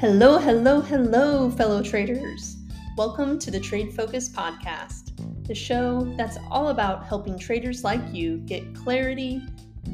[0.00, 2.58] Hello, hello, hello, fellow traders.
[2.96, 5.10] Welcome to the Trade Focus Podcast,
[5.44, 9.42] the show that's all about helping traders like you get clarity,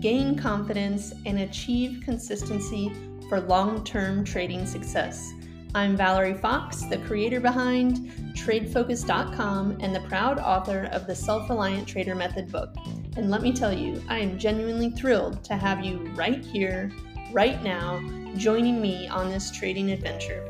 [0.01, 2.93] gain confidence, and achieve consistency
[3.31, 5.33] for long term trading success.
[5.75, 11.89] I'm Valerie Fox, the creator behind TradeFocused.com and the proud author of the Self Reliant
[11.89, 12.75] Trader Method book.
[13.17, 16.93] And let me tell you, I am genuinely thrilled to have you right here,
[17.35, 18.01] right now,
[18.37, 20.49] joining me on this trading adventure.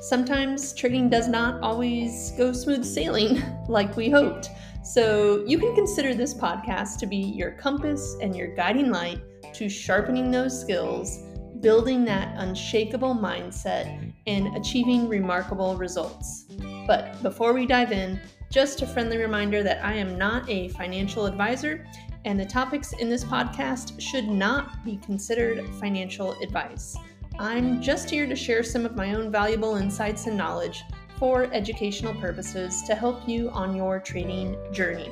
[0.00, 4.48] Sometimes trading does not always go smooth sailing like we hoped.
[4.84, 9.20] So you can consider this podcast to be your compass and your guiding light
[9.54, 11.18] to sharpening those skills,
[11.58, 16.46] building that unshakable mindset, and achieving remarkable results.
[16.86, 18.20] But before we dive in,
[18.52, 21.84] just a friendly reminder that I am not a financial advisor,
[22.24, 26.96] and the topics in this podcast should not be considered financial advice.
[27.38, 30.82] I'm just here to share some of my own valuable insights and knowledge
[31.18, 35.10] for educational purposes to help you on your trading journey.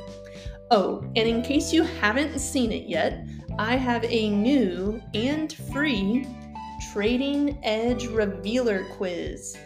[0.71, 3.27] Oh, and in case you haven't seen it yet,
[3.59, 6.27] I have a new and free
[6.93, 9.57] Trading Edge Revealer quiz.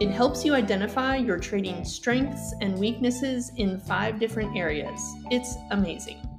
[0.00, 5.00] It helps you identify your trading strengths and weaknesses in five different areas.
[5.30, 6.29] It's amazing.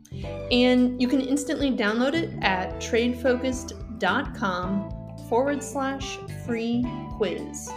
[0.52, 4.90] And you can instantly download it at tradefocused.com
[5.30, 7.70] forward slash free quiz.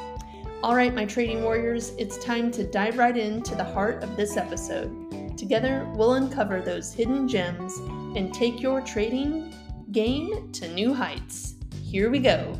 [0.62, 4.36] All right, my trading warriors, it's time to dive right into the heart of this
[4.36, 5.36] episode.
[5.36, 7.76] Together, we'll uncover those hidden gems
[8.16, 9.54] and take your trading
[9.92, 11.56] game to new heights.
[11.82, 12.58] Here we go.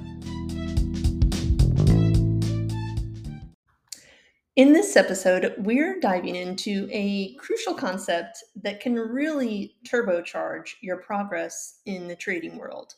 [4.56, 11.80] In this episode, we're diving into a crucial concept that can really turbocharge your progress
[11.86, 12.94] in the trading world.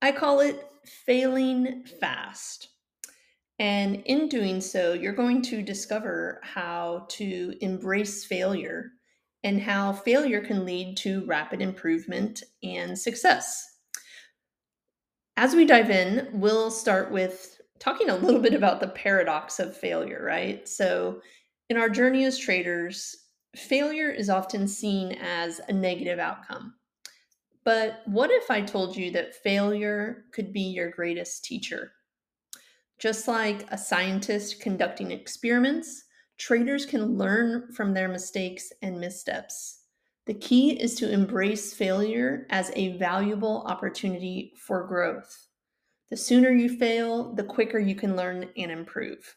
[0.00, 0.66] I call it
[1.04, 2.70] failing fast.
[3.58, 8.92] And in doing so, you're going to discover how to embrace failure
[9.42, 13.80] and how failure can lead to rapid improvement and success.
[15.36, 19.76] As we dive in, we'll start with talking a little bit about the paradox of
[19.76, 20.68] failure, right?
[20.68, 21.20] So,
[21.70, 23.16] in our journey as traders,
[23.56, 26.74] failure is often seen as a negative outcome.
[27.64, 31.92] But what if I told you that failure could be your greatest teacher?
[32.98, 36.04] Just like a scientist conducting experiments,
[36.36, 39.80] traders can learn from their mistakes and missteps.
[40.26, 45.48] The key is to embrace failure as a valuable opportunity for growth.
[46.14, 49.34] The sooner you fail, the quicker you can learn and improve.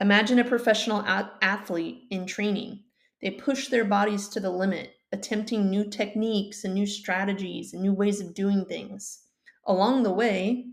[0.00, 1.04] Imagine a professional
[1.42, 2.84] athlete in training.
[3.20, 7.92] They push their bodies to the limit, attempting new techniques and new strategies and new
[7.92, 9.26] ways of doing things.
[9.66, 10.68] Along the way,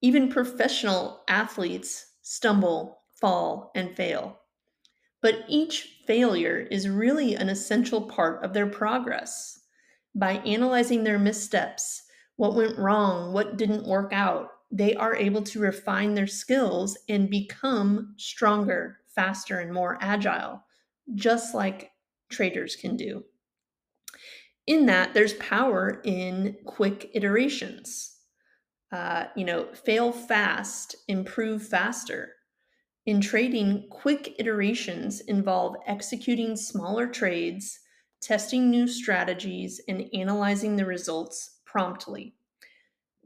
[0.00, 4.40] even professional athletes stumble, fall, and fail.
[5.22, 9.60] But each failure is really an essential part of their progress.
[10.16, 12.02] By analyzing their missteps,
[12.40, 14.48] what went wrong, what didn't work out.
[14.70, 20.64] They are able to refine their skills and become stronger, faster, and more agile,
[21.14, 21.90] just like
[22.30, 23.24] traders can do.
[24.66, 28.16] In that, there's power in quick iterations.
[28.90, 32.36] Uh, you know, fail fast, improve faster.
[33.04, 37.78] In trading, quick iterations involve executing smaller trades,
[38.22, 42.34] testing new strategies, and analyzing the results promptly.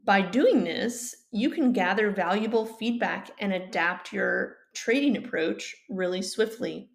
[0.05, 6.91] By doing this, you can gather valuable feedback and adapt your trading approach really swiftly,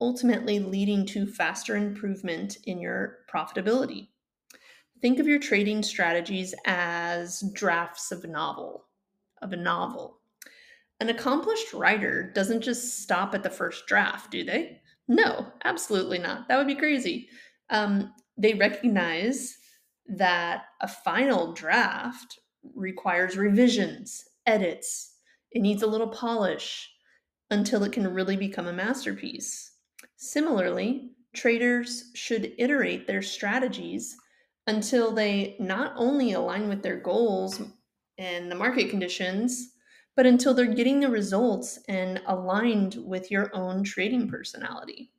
[0.00, 4.08] ultimately leading to faster improvement in your profitability.
[5.00, 8.84] Think of your trading strategies as drafts of a novel,
[9.40, 10.18] of a novel.
[11.00, 14.82] An accomplished writer doesn't just stop at the first draft, do they?
[15.08, 16.46] No, absolutely not.
[16.48, 17.30] That would be crazy.
[17.70, 19.56] Um, they recognize
[20.10, 22.38] that a final draft
[22.74, 25.14] requires revisions, edits.
[25.52, 26.90] It needs a little polish
[27.50, 29.72] until it can really become a masterpiece.
[30.16, 34.16] Similarly, traders should iterate their strategies
[34.66, 37.62] until they not only align with their goals
[38.18, 39.72] and the market conditions,
[40.16, 45.10] but until they're getting the results and aligned with your own trading personality.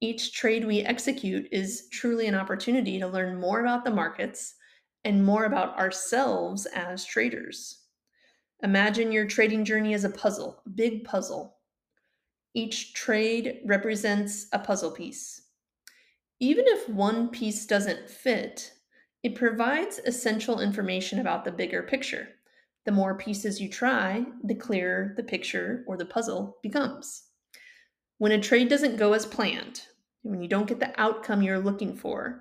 [0.00, 4.54] Each trade we execute is truly an opportunity to learn more about the markets
[5.04, 7.84] and more about ourselves as traders.
[8.62, 11.58] Imagine your trading journey as a puzzle, a big puzzle.
[12.54, 15.42] Each trade represents a puzzle piece.
[16.40, 18.72] Even if one piece doesn't fit,
[19.24, 22.28] it provides essential information about the bigger picture.
[22.84, 27.27] The more pieces you try, the clearer the picture or the puzzle becomes.
[28.18, 29.82] When a trade doesn't go as planned,
[30.22, 32.40] when you don't get the outcome you're looking for,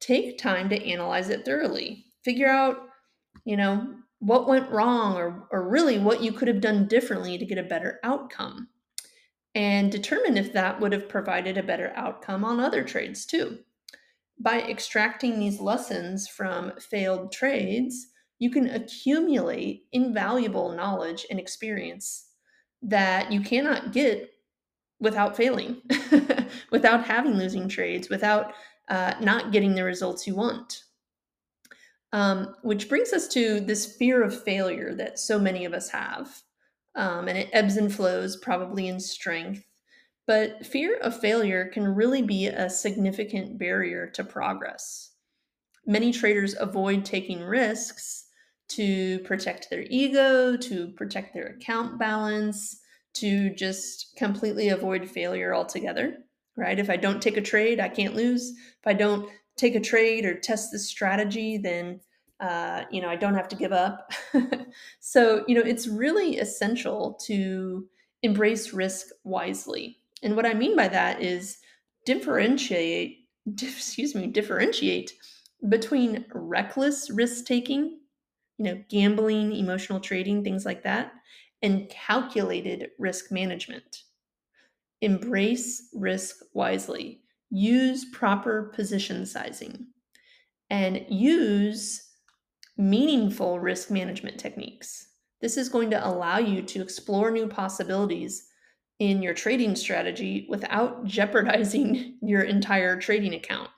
[0.00, 2.06] take time to analyze it thoroughly.
[2.24, 2.88] Figure out,
[3.44, 7.46] you know, what went wrong or, or really what you could have done differently to
[7.46, 8.68] get a better outcome.
[9.54, 13.58] And determine if that would have provided a better outcome on other trades too.
[14.40, 18.08] By extracting these lessons from failed trades,
[18.38, 22.28] you can accumulate invaluable knowledge and experience
[22.82, 24.31] that you cannot get
[25.02, 25.82] without failing,
[26.70, 28.54] without having losing trades, without
[28.88, 30.84] uh, not getting the results you want.
[32.12, 36.42] Um, which brings us to this fear of failure that so many of us have.
[36.94, 39.64] Um, and it ebbs and flows, probably in strength.
[40.26, 45.10] But fear of failure can really be a significant barrier to progress.
[45.86, 48.26] Many traders avoid taking risks
[48.68, 52.81] to protect their ego, to protect their account balance,
[53.14, 56.18] to just completely avoid failure altogether,
[56.56, 56.78] right?
[56.78, 58.50] If I don't take a trade, I can't lose.
[58.50, 62.00] If I don't take a trade or test the strategy, then
[62.40, 64.12] uh, you know I don't have to give up.
[65.00, 67.86] so you know it's really essential to
[68.22, 69.98] embrace risk wisely.
[70.22, 71.58] And what I mean by that is
[72.04, 75.12] differentiate, excuse me, differentiate
[75.68, 77.98] between reckless risk taking,
[78.58, 81.12] you know, gambling, emotional trading, things like that,
[81.62, 84.02] and calculated risk management.
[85.00, 87.22] Embrace risk wisely.
[87.50, 89.86] Use proper position sizing
[90.70, 92.10] and use
[92.78, 95.08] meaningful risk management techniques.
[95.40, 98.48] This is going to allow you to explore new possibilities
[98.98, 103.68] in your trading strategy without jeopardizing your entire trading account,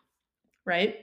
[0.64, 0.96] right?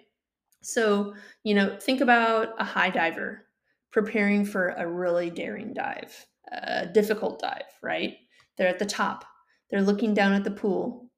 [0.62, 3.48] So, you know, think about a high diver
[3.92, 8.18] preparing for a really daring dive a difficult dive, right?
[8.58, 9.26] They're at the top,
[9.70, 11.10] they're looking down at the pool,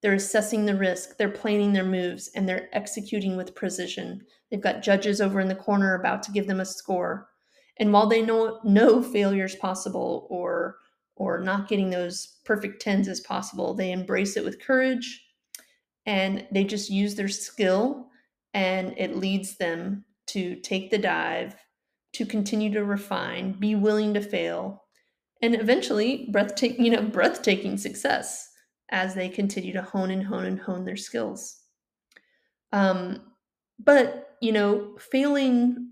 [0.00, 4.22] they're assessing the risk, they're planning their moves, and they're executing with precision.
[4.50, 7.28] They've got judges over in the corner about to give them a score.
[7.78, 10.76] And while they know no failures possible or
[11.16, 15.24] or not getting those perfect tens is possible, they embrace it with courage
[16.06, 18.08] and they just use their skill
[18.54, 21.56] and it leads them to take the dive
[22.14, 24.84] to continue to refine, be willing to fail,
[25.42, 28.48] and eventually breathtaking, you know, breathtaking success
[28.90, 31.62] as they continue to hone and hone and hone their skills.
[32.72, 33.22] Um,
[33.78, 35.88] but you know, failing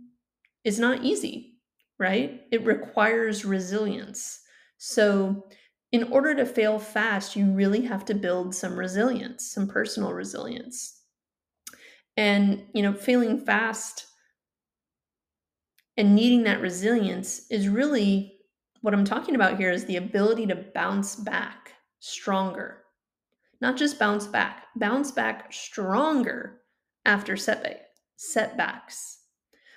[0.64, 1.58] is not easy,
[1.98, 2.42] right?
[2.50, 4.40] It requires resilience.
[4.78, 5.46] So,
[5.92, 11.02] in order to fail fast, you really have to build some resilience, some personal resilience.
[12.16, 14.05] And you know, failing fast
[15.96, 18.36] and needing that resilience is really
[18.82, 22.84] what I'm talking about here is the ability to bounce back stronger.
[23.60, 26.60] Not just bounce back, bounce back stronger
[27.04, 29.20] after setback, setbacks.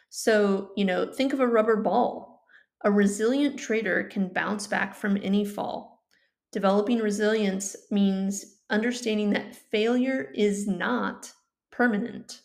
[0.09, 2.43] So, you know, think of a rubber ball.
[2.83, 6.03] A resilient trader can bounce back from any fall.
[6.51, 11.31] Developing resilience means understanding that failure is not
[11.71, 12.41] permanent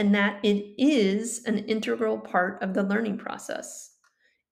[0.00, 3.96] and that it is an integral part of the learning process.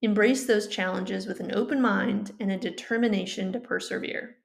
[0.03, 4.37] Embrace those challenges with an open mind and a determination to persevere.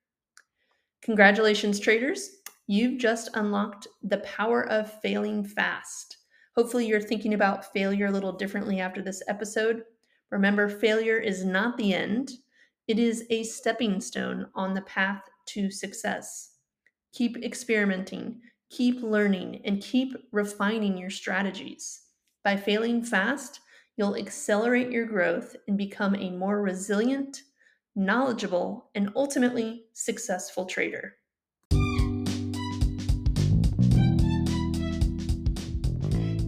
[1.01, 2.37] Congratulations, traders!
[2.67, 6.19] You've just unlocked the power of failing fast.
[6.55, 9.83] Hopefully, you're thinking about failure a little differently after this episode.
[10.31, 12.31] Remember, failure is not the end,
[12.87, 16.51] it is a stepping stone on the path to success.
[17.11, 18.39] Keep experimenting,
[18.69, 22.01] Keep learning and keep refining your strategies.
[22.43, 23.59] By failing fast,
[23.97, 27.41] you'll accelerate your growth and become a more resilient,
[27.95, 31.15] knowledgeable, and ultimately successful trader.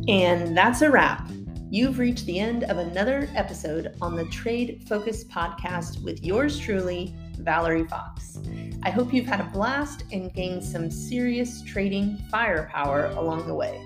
[0.07, 1.29] And that's a wrap.
[1.71, 7.15] You've reached the end of another episode on the Trade Focus podcast with yours truly,
[7.39, 8.37] Valerie Fox.
[8.85, 13.83] I hope you've had a blast and gained some serious trading firepower along the way.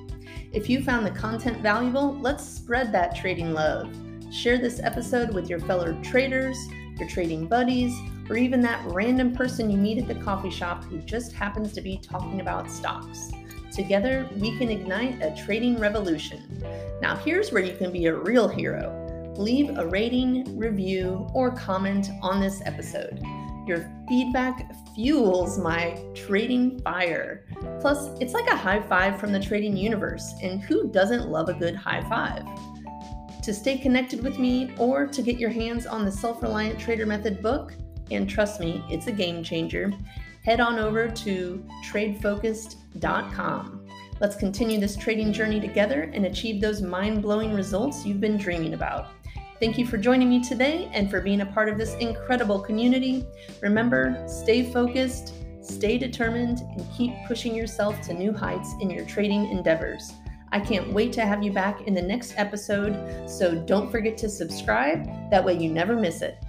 [0.52, 3.96] If you found the content valuable, let's spread that trading love.
[4.30, 6.58] Share this episode with your fellow traders,
[6.98, 7.98] your trading buddies,
[8.30, 11.82] or even that random person you meet at the coffee shop who just happens to
[11.82, 13.32] be talking about stocks.
[13.72, 16.62] Together, we can ignite a trading revolution.
[17.02, 19.34] Now, here's where you can be a real hero.
[19.38, 23.24] Leave a rating, review, or comment on this episode.
[23.68, 27.46] Your feedback fuels my trading fire.
[27.80, 31.54] Plus, it's like a high five from the trading universe, and who doesn't love a
[31.54, 32.44] good high five?
[33.44, 37.06] To stay connected with me or to get your hands on the Self Reliant Trader
[37.06, 37.74] Method book,
[38.12, 39.92] and trust me, it's a game changer,
[40.44, 43.76] head on over to tradefocused.com.
[44.20, 48.74] Let's continue this trading journey together and achieve those mind blowing results you've been dreaming
[48.74, 49.12] about.
[49.60, 53.28] Thank you for joining me today and for being a part of this incredible community.
[53.62, 59.50] Remember, stay focused, stay determined, and keep pushing yourself to new heights in your trading
[59.52, 60.14] endeavors.
[60.54, 64.30] I can't wait to have you back in the next episode, so don't forget to
[64.30, 65.06] subscribe.
[65.30, 66.42] That way, you never miss it.